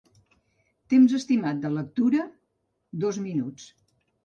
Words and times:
Temps 0.93 1.13
estimat 1.19 1.61
de 1.67 1.71
lectura: 1.75 2.25
dos 3.07 3.23
minuts. 3.29 3.71